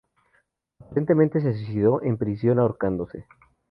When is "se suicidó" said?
1.41-2.01